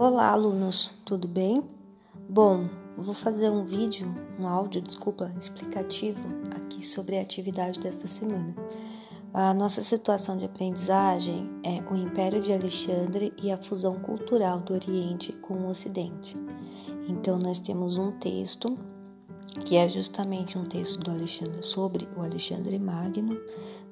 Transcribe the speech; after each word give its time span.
Olá, 0.00 0.30
alunos, 0.30 0.92
tudo 1.04 1.26
bem? 1.26 1.60
Bom, 2.28 2.68
vou 2.96 3.12
fazer 3.12 3.50
um 3.50 3.64
vídeo, 3.64 4.06
um 4.38 4.46
áudio, 4.46 4.80
desculpa, 4.80 5.28
explicativo 5.36 6.24
aqui 6.54 6.86
sobre 6.86 7.18
a 7.18 7.20
atividade 7.20 7.80
desta 7.80 8.06
semana. 8.06 8.54
A 9.34 9.52
nossa 9.52 9.82
situação 9.82 10.38
de 10.38 10.44
aprendizagem 10.44 11.50
é 11.64 11.82
o 11.92 11.96
Império 11.96 12.40
de 12.40 12.52
Alexandre 12.52 13.34
e 13.42 13.50
a 13.50 13.58
fusão 13.58 13.98
cultural 13.98 14.60
do 14.60 14.72
Oriente 14.72 15.32
com 15.32 15.54
o 15.54 15.68
Ocidente. 15.68 16.36
Então, 17.08 17.36
nós 17.36 17.58
temos 17.58 17.96
um 17.96 18.12
texto 18.12 18.78
que 19.64 19.76
é 19.76 19.88
justamente 19.88 20.56
um 20.56 20.64
texto 20.64 21.00
do 21.00 21.10
Alexandre 21.10 21.60
sobre 21.60 22.08
o 22.16 22.22
Alexandre 22.22 22.78
Magno. 22.78 23.34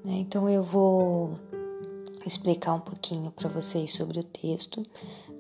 Né? 0.05 0.19
Então, 0.19 0.49
eu 0.49 0.63
vou 0.63 1.35
explicar 2.27 2.75
um 2.75 2.81
pouquinho 2.81 3.31
para 3.31 3.49
vocês 3.49 3.95
sobre 3.95 4.19
o 4.19 4.25
texto, 4.25 4.83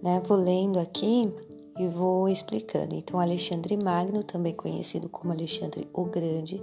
né? 0.03 0.23
Vou 0.25 0.37
lendo 0.37 0.79
aqui 0.79 1.33
e 1.79 1.87
vou 1.89 2.29
explicando. 2.29 2.95
Então, 2.95 3.21
Alexandre 3.21 3.77
Magno, 3.77 4.23
também 4.23 4.55
conhecido 4.55 5.09
como 5.09 5.33
Alexandre 5.33 5.89
o 5.93 6.05
Grande, 6.05 6.63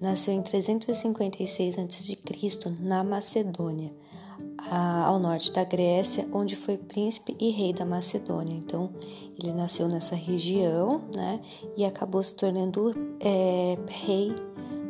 nasceu 0.00 0.32
em 0.32 0.42
356 0.42 1.78
a.C. 1.78 2.18
na 2.80 3.04
Macedônia, 3.04 3.92
ao 5.04 5.18
norte 5.18 5.52
da 5.52 5.64
Grécia, 5.64 6.26
onde 6.32 6.56
foi 6.56 6.76
príncipe 6.76 7.36
e 7.38 7.50
rei 7.50 7.72
da 7.72 7.84
Macedônia. 7.84 8.54
Então, 8.54 8.90
ele 9.40 9.52
nasceu 9.52 9.88
nessa 9.88 10.14
região, 10.14 11.02
né? 11.14 11.40
E 11.76 11.84
acabou 11.84 12.22
se 12.22 12.34
tornando 12.34 12.94
é, 13.20 13.76
rei 13.88 14.34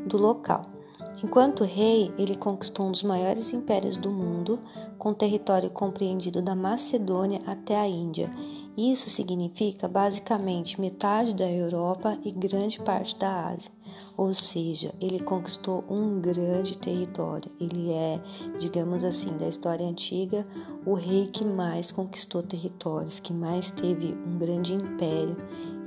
do 0.07 0.17
local. 0.19 0.78
Enquanto 1.23 1.65
rei, 1.65 2.13
ele 2.17 2.37
conquistou 2.37 2.87
um 2.87 2.93
dos 2.93 3.03
maiores 3.03 3.53
impérios 3.53 3.97
do 3.97 4.11
mundo, 4.11 4.61
com 4.97 5.13
território 5.13 5.69
compreendido 5.69 6.41
da 6.41 6.55
Macedônia 6.55 7.41
até 7.45 7.77
a 7.77 7.89
Índia. 7.89 8.31
Isso 8.77 9.11
significa 9.11 9.89
basicamente 9.89 10.81
metade 10.81 11.35
da 11.35 11.51
Europa 11.51 12.17
e 12.25 12.31
grande 12.31 12.79
parte 12.79 13.17
da 13.17 13.49
Ásia. 13.49 13.73
Ou 14.17 14.33
seja, 14.33 14.95
ele 15.01 15.19
conquistou 15.19 15.85
um 15.91 16.21
grande 16.21 16.79
território. 16.79 17.51
Ele 17.61 17.91
é, 17.91 18.21
digamos 18.61 19.03
assim, 19.03 19.37
da 19.37 19.49
história 19.49 19.85
antiga, 19.85 20.47
o 20.87 20.95
rei 20.95 21.27
que 21.27 21.45
mais 21.45 21.91
conquistou 21.91 22.45
territórios, 22.45 23.19
que 23.19 23.33
mais 23.33 23.73
teve 23.73 24.17
um 24.25 24.39
grande 24.39 24.73
império 24.73 25.37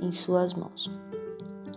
em 0.02 0.12
suas 0.12 0.52
mãos. 0.52 0.90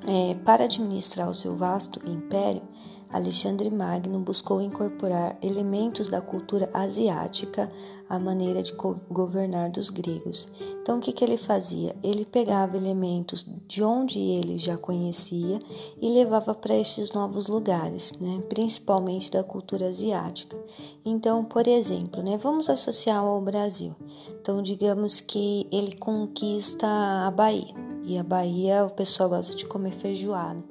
É, 0.07 0.35
para 0.43 0.65
administrar 0.65 1.29
o 1.29 1.33
seu 1.33 1.55
vasto 1.55 1.99
império, 2.05 2.61
Alexandre 3.09 3.69
Magno 3.69 4.19
buscou 4.19 4.61
incorporar 4.61 5.37
elementos 5.41 6.07
da 6.07 6.21
cultura 6.21 6.69
asiática 6.73 7.71
à 8.09 8.19
maneira 8.19 8.61
de 8.61 8.73
governar 9.09 9.69
dos 9.69 9.89
gregos. 9.89 10.47
Então, 10.81 10.97
o 10.97 10.99
que, 10.99 11.13
que 11.13 11.23
ele 11.23 11.37
fazia? 11.37 11.95
Ele 12.03 12.25
pegava 12.25 12.77
elementos 12.77 13.45
de 13.67 13.83
onde 13.83 14.19
ele 14.19 14.57
já 14.57 14.77
conhecia 14.77 15.59
e 16.01 16.09
levava 16.09 16.53
para 16.53 16.75
estes 16.75 17.11
novos 17.11 17.47
lugares, 17.47 18.11
né? 18.19 18.43
principalmente 18.49 19.31
da 19.31 19.43
cultura 19.43 19.87
asiática. 19.87 20.57
Então, 21.03 21.43
por 21.43 21.67
exemplo, 21.67 22.21
né? 22.21 22.37
vamos 22.37 22.69
associar 22.69 23.19
ao 23.19 23.41
Brasil. 23.41 23.95
Então, 24.41 24.61
digamos 24.61 25.21
que 25.21 25.67
ele 25.71 25.95
conquista 25.95 26.87
a 26.87 27.31
Bahia. 27.31 27.73
E 28.03 28.19
a 28.19 28.23
Bahia, 28.23 28.85
o 28.85 28.91
pessoal 28.91 29.29
gosta 29.29 29.55
de 29.55 29.65
comer 29.65 29.91
feijoada. 29.91 30.63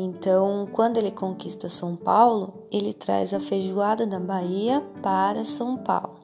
Então, 0.00 0.68
quando 0.70 0.96
ele 0.96 1.10
conquista 1.10 1.68
São 1.68 1.96
Paulo, 1.96 2.62
ele 2.70 2.94
traz 2.94 3.34
a 3.34 3.40
feijoada 3.40 4.06
da 4.06 4.20
Bahia 4.20 4.80
para 5.02 5.44
São 5.44 5.76
Paulo. 5.76 6.20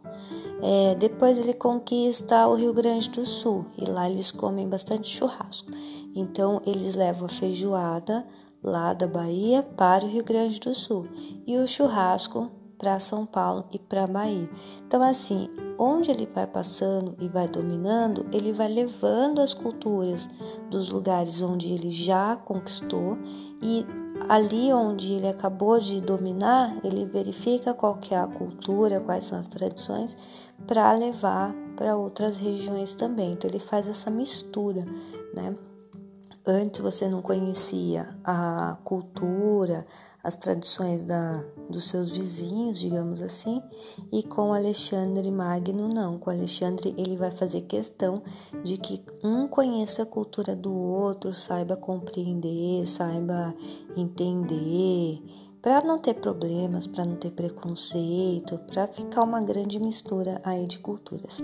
É, 0.62 0.94
depois 0.94 1.36
ele 1.40 1.52
conquista 1.52 2.46
o 2.46 2.54
Rio 2.54 2.72
Grande 2.72 3.10
do 3.10 3.26
Sul 3.26 3.66
e 3.76 3.84
lá 3.90 4.08
eles 4.08 4.30
comem 4.30 4.68
bastante 4.68 5.08
churrasco. 5.08 5.72
Então 6.14 6.62
eles 6.64 6.94
levam 6.94 7.26
a 7.26 7.28
feijoada 7.28 8.24
lá 8.62 8.94
da 8.94 9.08
Bahia 9.08 9.64
para 9.76 10.04
o 10.04 10.08
Rio 10.08 10.22
Grande 10.22 10.60
do 10.60 10.72
Sul 10.72 11.08
e 11.44 11.58
o 11.58 11.66
churrasco 11.66 12.48
para 12.78 12.98
São 12.98 13.24
Paulo 13.24 13.64
e 13.72 13.78
para 13.78 14.06
Bahia. 14.06 14.48
Então, 14.86 15.02
assim, 15.02 15.48
onde 15.78 16.10
ele 16.10 16.28
vai 16.32 16.46
passando 16.46 17.14
e 17.20 17.28
vai 17.28 17.48
dominando, 17.48 18.26
ele 18.32 18.52
vai 18.52 18.68
levando 18.68 19.40
as 19.40 19.54
culturas 19.54 20.28
dos 20.70 20.90
lugares 20.90 21.42
onde 21.42 21.72
ele 21.72 21.90
já 21.90 22.36
conquistou 22.36 23.18
e 23.62 23.86
ali 24.28 24.72
onde 24.72 25.12
ele 25.12 25.28
acabou 25.28 25.78
de 25.78 26.00
dominar, 26.00 26.76
ele 26.84 27.04
verifica 27.04 27.74
qual 27.74 27.96
que 27.96 28.14
é 28.14 28.18
a 28.18 28.26
cultura, 28.26 29.00
quais 29.00 29.24
são 29.24 29.38
as 29.38 29.46
tradições, 29.46 30.16
para 30.66 30.92
levar 30.92 31.54
para 31.76 31.96
outras 31.96 32.38
regiões 32.38 32.94
também. 32.94 33.32
Então, 33.32 33.50
ele 33.50 33.58
faz 33.58 33.88
essa 33.88 34.10
mistura, 34.10 34.84
né? 35.34 35.54
Antes 36.46 36.80
você 36.80 37.08
não 37.08 37.22
conhecia 37.22 38.08
a 38.22 38.76
cultura, 38.84 39.86
as 40.22 40.36
tradições 40.36 41.02
da, 41.02 41.44
dos 41.68 41.84
seus 41.84 42.10
vizinhos, 42.10 42.78
digamos 42.78 43.22
assim, 43.22 43.62
e 44.12 44.22
com 44.22 44.52
Alexandre 44.52 45.30
Magno 45.30 45.88
não. 45.88 46.18
Com 46.18 46.30
Alexandre 46.30 46.94
ele 46.96 47.16
vai 47.16 47.30
fazer 47.30 47.62
questão 47.62 48.22
de 48.62 48.76
que 48.76 49.02
um 49.22 49.46
conheça 49.46 50.02
a 50.02 50.06
cultura 50.06 50.54
do 50.54 50.72
outro, 50.72 51.34
saiba 51.34 51.76
compreender, 51.76 52.86
saiba 52.86 53.54
entender 53.96 55.22
para 55.64 55.80
não 55.80 55.98
ter 55.98 56.12
problemas, 56.12 56.86
para 56.86 57.06
não 57.06 57.16
ter 57.16 57.30
preconceito, 57.30 58.58
para 58.70 58.86
ficar 58.86 59.22
uma 59.22 59.40
grande 59.40 59.80
mistura 59.80 60.38
aí 60.44 60.66
de 60.66 60.78
culturas. 60.78 61.42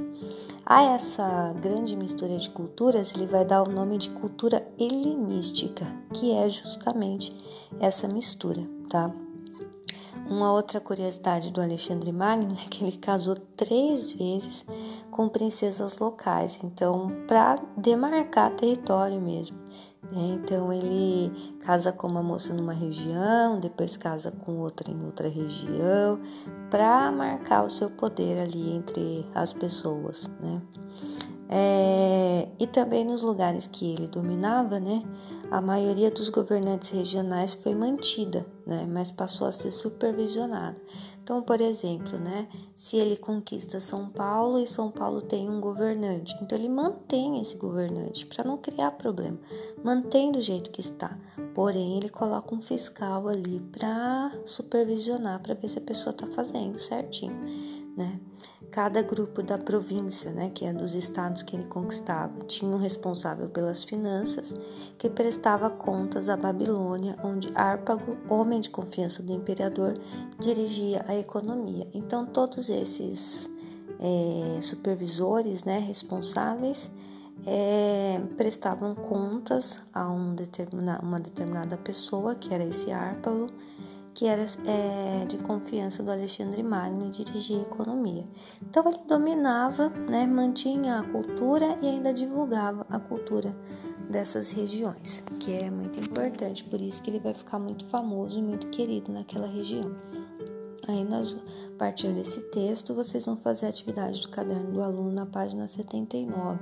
A 0.66 0.82
essa 0.82 1.54
grande 1.54 1.96
mistura 1.96 2.36
de 2.36 2.50
culturas, 2.50 3.14
ele 3.16 3.24
vai 3.24 3.46
dar 3.46 3.66
o 3.66 3.72
nome 3.72 3.96
de 3.96 4.10
cultura 4.10 4.62
helenística, 4.78 5.86
que 6.12 6.32
é 6.32 6.46
justamente 6.50 7.32
essa 7.80 8.06
mistura, 8.08 8.60
tá? 8.90 9.10
Uma 10.28 10.52
outra 10.52 10.80
curiosidade 10.80 11.50
do 11.50 11.62
Alexandre 11.62 12.12
Magno 12.12 12.58
é 12.62 12.68
que 12.68 12.84
ele 12.84 12.98
casou 12.98 13.36
três 13.56 14.12
vezes 14.12 14.66
com 15.10 15.30
princesas 15.30 15.98
locais, 15.98 16.60
então 16.62 17.10
para 17.26 17.56
demarcar 17.74 18.54
território 18.54 19.18
mesmo. 19.18 19.56
Então 20.12 20.72
ele 20.72 21.32
casa 21.60 21.92
com 21.92 22.08
uma 22.08 22.22
moça 22.22 22.52
numa 22.52 22.72
região, 22.72 23.60
depois 23.60 23.96
casa 23.96 24.30
com 24.30 24.58
outra 24.58 24.90
em 24.90 25.04
outra 25.04 25.28
região, 25.28 26.18
para 26.70 27.10
marcar 27.12 27.64
o 27.64 27.70
seu 27.70 27.90
poder 27.90 28.40
ali 28.40 28.70
entre 28.72 29.24
as 29.34 29.52
pessoas, 29.52 30.28
né? 30.40 30.60
É, 31.52 32.46
e 32.60 32.66
também 32.68 33.04
nos 33.04 33.22
lugares 33.22 33.66
que 33.66 33.92
ele 33.92 34.06
dominava, 34.06 34.78
né, 34.78 35.02
a 35.50 35.60
maioria 35.60 36.08
dos 36.08 36.30
governantes 36.30 36.90
regionais 36.90 37.54
foi 37.54 37.74
mantida, 37.74 38.46
né, 38.64 38.86
mas 38.88 39.10
passou 39.10 39.48
a 39.48 39.52
ser 39.52 39.72
supervisionada. 39.72 40.80
Então, 41.20 41.42
por 41.42 41.60
exemplo, 41.60 42.16
né, 42.18 42.46
se 42.76 42.96
ele 42.96 43.16
conquista 43.16 43.80
São 43.80 44.08
Paulo 44.08 44.60
e 44.60 44.66
São 44.66 44.92
Paulo 44.92 45.20
tem 45.20 45.50
um 45.50 45.60
governante, 45.60 46.36
então 46.40 46.56
ele 46.56 46.68
mantém 46.68 47.40
esse 47.40 47.56
governante 47.56 48.26
para 48.26 48.44
não 48.44 48.56
criar 48.56 48.92
problema, 48.92 49.38
mantém 49.82 50.30
do 50.30 50.40
jeito 50.40 50.70
que 50.70 50.80
está. 50.80 51.18
Porém, 51.52 51.96
ele 51.96 52.08
coloca 52.08 52.54
um 52.54 52.60
fiscal 52.60 53.26
ali 53.26 53.58
para 53.72 54.30
supervisionar, 54.44 55.42
para 55.42 55.54
ver 55.54 55.68
se 55.68 55.78
a 55.78 55.82
pessoa 55.82 56.12
está 56.12 56.28
fazendo 56.28 56.78
certinho, 56.78 57.36
né? 58.00 58.18
Cada 58.70 59.02
grupo 59.02 59.42
da 59.42 59.58
província, 59.58 60.30
né, 60.30 60.50
que 60.54 60.64
é 60.64 60.72
dos 60.72 60.94
estados 60.94 61.42
que 61.42 61.56
ele 61.56 61.64
conquistava, 61.64 62.32
tinha 62.46 62.70
um 62.70 62.78
responsável 62.78 63.48
pelas 63.48 63.84
finanças, 63.84 64.54
que 64.96 65.10
prestava 65.10 65.68
contas 65.68 66.28
à 66.28 66.36
Babilônia, 66.36 67.16
onde 67.22 67.48
Árpago, 67.54 68.16
homem 68.28 68.60
de 68.60 68.70
confiança 68.70 69.22
do 69.22 69.32
imperador, 69.32 69.94
dirigia 70.38 71.04
a 71.08 71.16
economia. 71.16 71.86
Então, 71.92 72.24
todos 72.24 72.70
esses 72.70 73.50
é, 73.98 74.60
supervisores, 74.60 75.64
né, 75.64 75.78
responsáveis, 75.78 76.90
é, 77.44 78.20
prestavam 78.36 78.94
contas 78.94 79.82
a 79.92 80.08
um 80.08 80.34
determina, 80.34 81.00
uma 81.02 81.18
determinada 81.18 81.76
pessoa, 81.76 82.34
que 82.34 82.54
era 82.54 82.64
esse 82.64 82.92
Árpago, 82.92 83.46
que 84.14 84.26
era 84.26 84.44
é, 84.44 85.24
de 85.26 85.38
confiança 85.38 86.02
do 86.02 86.10
Alexandre 86.10 86.62
Magno 86.62 87.06
e 87.06 87.10
dirigia 87.10 87.58
a 87.58 87.62
economia. 87.62 88.24
Então 88.62 88.82
ele 88.86 88.98
dominava, 89.06 89.88
né, 90.08 90.26
mantinha 90.26 91.00
a 91.00 91.02
cultura 91.04 91.78
e 91.80 91.88
ainda 91.88 92.12
divulgava 92.12 92.86
a 92.88 92.98
cultura 92.98 93.54
dessas 94.10 94.50
regiões, 94.50 95.22
que 95.38 95.52
é 95.52 95.70
muito 95.70 96.00
importante, 96.00 96.64
por 96.64 96.80
isso 96.80 97.00
que 97.02 97.10
ele 97.10 97.20
vai 97.20 97.32
ficar 97.32 97.58
muito 97.58 97.84
famoso 97.86 98.38
e 98.38 98.42
muito 98.42 98.66
querido 98.68 99.12
naquela 99.12 99.46
região. 99.46 99.94
Aí 100.88 101.04
nós, 101.04 101.36
a 101.72 101.78
partir 101.78 102.12
desse 102.12 102.40
texto, 102.50 102.94
vocês 102.94 103.26
vão 103.26 103.36
fazer 103.36 103.66
a 103.66 103.68
atividade 103.68 104.22
do 104.22 104.28
caderno 104.28 104.72
do 104.72 104.82
aluno 104.82 105.12
na 105.12 105.26
página 105.26 105.68
79. 105.68 106.58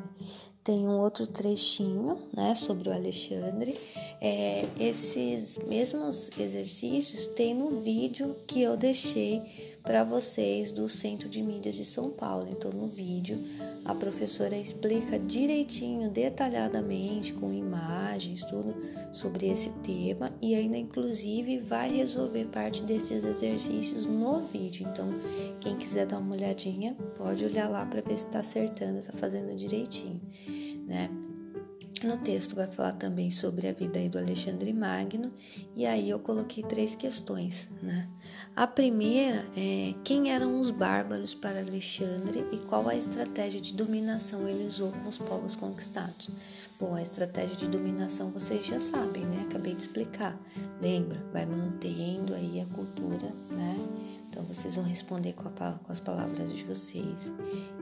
Tem 0.69 0.87
um 0.87 0.99
outro 0.99 1.27
trechinho, 1.27 2.19
né, 2.37 2.55
sobre 2.55 2.91
o 2.91 2.93
Alexandre. 2.93 3.75
É, 4.21 4.67
esses 4.79 5.57
mesmos 5.67 6.31
exercícios 6.39 7.27
tem 7.27 7.55
no 7.55 7.81
vídeo 7.81 8.37
que 8.47 8.61
eu 8.61 8.77
deixei 8.77 9.41
para 9.89 10.05
vocês 10.05 10.71
do 10.71 10.87
Centro 10.87 11.31
de 11.31 11.41
Mídias 11.41 11.75
de 11.75 11.83
São 11.83 12.11
Paulo. 12.11 12.47
Então, 12.51 12.71
no 12.71 12.87
vídeo, 12.87 13.39
a 13.87 13.95
professora 13.95 14.55
explica 14.55 15.19
direitinho, 15.19 16.11
detalhadamente, 16.11 17.33
com 17.33 17.51
imagens, 17.51 18.45
tudo 18.45 18.77
sobre 19.11 19.49
esse 19.49 19.71
tema 19.83 20.31
e 20.43 20.55
ainda, 20.55 20.77
inclusive, 20.77 21.57
vai 21.61 21.97
resolver 21.97 22.45
parte 22.53 22.83
desses 22.83 23.25
exercícios 23.25 24.05
no 24.05 24.41
vídeo. 24.41 24.87
Então, 24.93 25.09
quem 25.59 25.75
quiser 25.75 26.05
dar 26.05 26.19
uma 26.19 26.35
olhadinha, 26.35 26.95
pode 27.17 27.43
olhar 27.43 27.67
lá 27.67 27.87
para 27.87 28.03
ver 28.03 28.19
se 28.19 28.27
está 28.27 28.41
acertando, 28.41 28.99
está 28.99 29.15
fazendo 29.15 29.57
direitinho, 29.57 30.21
né? 30.87 31.09
No 32.03 32.17
texto 32.17 32.55
vai 32.55 32.69
falar 32.69 32.93
também 32.93 33.29
sobre 33.29 33.67
a 33.67 33.73
vida 33.73 33.99
do 34.09 34.19
Alexandre 34.19 34.73
Magno, 34.73 35.33
e 35.75 35.85
aí 35.85 36.09
eu 36.09 36.21
coloquei 36.21 36.63
três 36.63 36.95
questões, 36.95 37.73
né? 37.83 38.09
A 38.55 38.69
primeira 38.69 39.45
é 39.57 39.95
quem 40.05 40.31
eram 40.33 40.61
os 40.61 40.71
bárbaros 40.71 41.35
para 41.35 41.59
Alexandre 41.59 42.47
e 42.53 42.59
qual 42.59 42.89
a 42.89 42.95
estratégia 42.95 43.61
de 43.61 43.75
dominação 43.75 44.49
ele 44.49 44.65
usou 44.65 44.93
com 44.93 45.09
os 45.09 45.19
povos 45.19 45.57
conquistados. 45.57 46.31
Bom, 46.79 46.95
a 46.95 47.03
estratégia 47.03 47.57
de 47.57 47.67
dominação 47.67 48.31
vocês 48.31 48.65
já 48.65 48.79
sabem, 48.79 49.25
né? 49.25 49.47
Acabei 49.49 49.75
de 49.75 49.81
explicar. 49.81 50.39
Lembra? 50.81 51.21
Vai 51.33 51.45
mantendo 51.45 52.33
aí 52.35 52.61
a 52.61 52.75
cultura, 52.75 53.27
né? 53.51 53.77
Então 54.29 54.43
vocês 54.45 54.77
vão 54.77 54.85
responder 54.85 55.33
com, 55.33 55.49
a, 55.49 55.73
com, 55.73 55.93
as 55.93 56.01
palavras 56.01 56.55
de 56.55 56.63
vocês. 56.65 57.33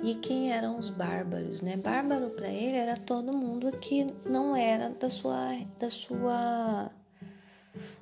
E 0.02 0.14
quem 0.14 0.52
eram 0.52 0.78
os 0.78 0.90
bárbaros, 0.90 1.60
né? 1.60 1.76
Bárbaro 1.76 2.30
para 2.30 2.48
ele 2.48 2.76
era 2.76 2.96
todo 2.96 3.36
mundo 3.36 3.70
que 3.78 4.06
não 4.24 4.54
era 4.54 4.90
da 4.90 5.10
sua 5.10 5.58
da 5.78 5.90
sua 5.90 6.90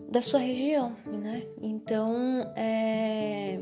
da 0.09 0.23
sua 0.23 0.39
região, 0.39 0.95
né? 1.07 1.45
Então, 1.61 2.15
é, 2.55 3.59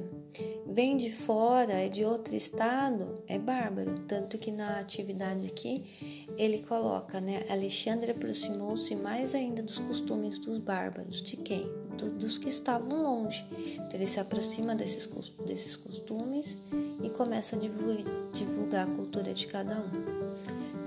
vem 0.66 0.96
de 0.96 1.10
fora, 1.10 1.72
é 1.72 1.88
de 1.88 2.04
outro 2.04 2.34
estado, 2.34 3.22
é 3.26 3.38
bárbaro. 3.38 4.00
Tanto 4.00 4.36
que 4.36 4.50
na 4.50 4.78
atividade 4.78 5.46
aqui 5.46 6.26
ele 6.36 6.62
coloca, 6.62 7.20
né? 7.20 7.44
Alexandre 7.48 8.10
aproximou-se 8.10 8.94
mais 8.96 9.34
ainda 9.34 9.62
dos 9.62 9.78
costumes 9.78 10.38
dos 10.38 10.58
bárbaros. 10.58 11.22
De 11.22 11.36
quem? 11.36 11.70
Do, 11.96 12.10
dos 12.10 12.38
que 12.38 12.48
estavam 12.48 13.02
longe. 13.02 13.44
Então, 13.74 13.90
ele 13.94 14.06
se 14.06 14.18
aproxima 14.18 14.74
desses, 14.74 15.08
desses 15.46 15.76
costumes 15.76 16.56
e 17.02 17.10
começa 17.10 17.56
a 17.56 17.58
divulgar, 17.58 18.04
divulgar 18.32 18.88
a 18.88 18.90
cultura 18.90 19.32
de 19.34 19.46
cada 19.46 19.78
um. 19.80 20.22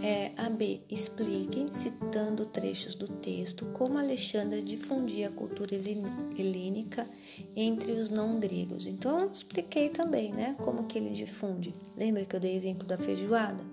É, 0.06 0.34
a 0.38 0.50
B. 0.52 0.82
Explique, 0.88 1.66
citando 1.72 2.46
trechos 2.46 2.94
do 2.94 3.08
texto, 3.08 3.66
como 3.74 3.98
Alexandre 3.98 4.62
difundia 4.62 5.30
a 5.30 5.32
cultura 5.32 5.74
helênica 5.74 7.08
entre 7.56 7.94
os 7.94 8.12
não 8.12 8.40
gregos. 8.40 8.86
Então, 8.86 9.30
expliquei 9.32 9.90
também, 9.90 10.32
né, 10.32 10.56
como 10.60 10.84
que 10.84 11.00
ele 11.00 11.10
difunde. 11.10 11.74
Lembra 11.98 12.24
que 12.24 12.36
eu 12.36 12.40
dei 12.40 12.56
exemplo 12.56 12.88
da 12.88 13.00
feijoada? 13.00 13.64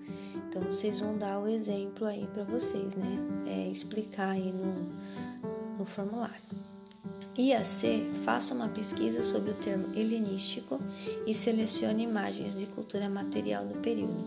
Então, 0.49 0.63
vocês 0.63 1.01
vão 1.01 1.15
dar 1.15 1.39
o 1.39 1.47
exemplo 1.47 2.07
aí 2.07 2.25
para 2.33 2.43
vocês, 2.43 2.95
né, 2.95 3.19
é, 3.45 3.69
explicar 3.69 4.31
aí 4.31 4.51
no, 4.51 5.77
no 5.77 5.85
formulário. 5.85 6.72
E 7.35 7.51
a 7.51 7.63
C, 7.63 8.03
faça 8.23 8.53
uma 8.53 8.69
pesquisa 8.69 9.23
sobre 9.23 9.51
o 9.51 9.55
termo 9.55 9.87
helenístico 9.95 10.79
e 11.25 11.33
selecione 11.33 12.03
imagens 12.03 12.53
de 12.53 12.67
cultura 12.67 13.09
material 13.09 13.65
do 13.65 13.79
período. 13.79 14.23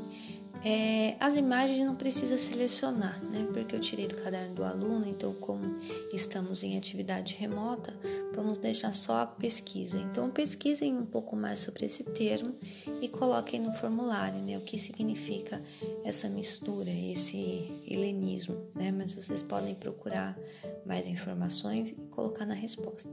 É, 0.64 1.16
as 1.20 1.36
imagens 1.36 1.80
não 1.86 1.94
precisa 1.94 2.36
selecionar, 2.36 3.22
né? 3.24 3.46
Porque 3.52 3.76
eu 3.76 3.80
tirei 3.80 4.08
do 4.08 4.16
caderno 4.16 4.54
do 4.54 4.64
aluno, 4.64 5.06
então 5.08 5.32
como 5.34 5.76
estamos 6.12 6.62
em 6.62 6.76
atividade 6.76 7.36
remota, 7.36 7.94
vamos 8.34 8.58
deixar 8.58 8.92
só 8.92 9.20
a 9.20 9.26
pesquisa. 9.26 9.98
Então 9.98 10.30
pesquisem 10.30 10.96
um 10.96 11.06
pouco 11.06 11.36
mais 11.36 11.60
sobre 11.60 11.86
esse 11.86 12.02
termo 12.04 12.54
e 13.00 13.08
coloquem 13.08 13.60
no 13.60 13.72
formulário, 13.72 14.40
né? 14.40 14.56
O 14.56 14.60
que 14.60 14.78
significa 14.78 15.62
essa 16.04 16.28
mistura, 16.28 16.90
esse 16.90 17.70
helenismo, 17.86 18.56
né? 18.74 18.90
Mas 18.90 19.14
vocês 19.14 19.42
podem 19.42 19.74
procurar 19.74 20.36
mais 20.84 21.06
informações 21.06 21.90
e 21.90 21.94
colocar 22.10 22.46
na 22.46 22.54
resposta, 22.54 23.10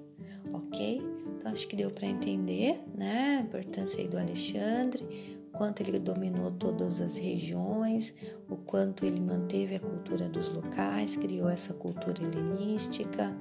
ok? 0.53 1.01
Então 1.37 1.51
acho 1.51 1.67
que 1.67 1.75
deu 1.75 1.91
para 1.91 2.07
entender, 2.07 2.79
né? 2.95 3.37
A 3.39 3.41
importância 3.41 3.99
aí 3.99 4.07
do 4.07 4.17
Alexandre 4.17 5.03
quanto 5.53 5.81
ele 5.81 5.99
dominou 5.99 6.51
todas 6.51 6.99
as 6.99 7.17
regiões, 7.17 8.13
o 8.49 8.57
quanto 8.57 9.05
ele 9.05 9.21
manteve 9.21 9.75
a 9.75 9.79
cultura 9.79 10.27
dos 10.27 10.49
locais, 10.49 11.15
criou 11.15 11.47
essa 11.47 11.73
cultura 11.73 12.23
helenística, 12.23 13.33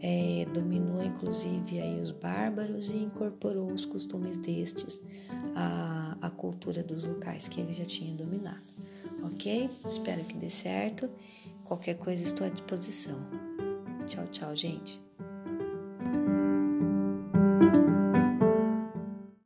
é, 0.00 0.44
dominou 0.52 1.02
inclusive 1.02 1.80
aí 1.80 2.00
os 2.00 2.10
bárbaros 2.10 2.90
e 2.90 2.96
incorporou 2.96 3.72
os 3.72 3.86
costumes 3.86 4.36
destes 4.36 5.00
à, 5.54 6.18
à 6.20 6.28
cultura 6.28 6.82
dos 6.82 7.04
locais 7.04 7.46
que 7.46 7.60
ele 7.60 7.72
já 7.72 7.84
tinha 7.84 8.12
dominado. 8.12 8.60
Ok? 9.22 9.70
Espero 9.86 10.24
que 10.24 10.36
dê 10.36 10.50
certo. 10.50 11.08
Qualquer 11.64 11.94
coisa 11.94 12.22
estou 12.22 12.44
à 12.44 12.50
disposição. 12.50 13.16
Tchau, 14.06 14.26
tchau, 14.26 14.56
gente. 14.56 15.00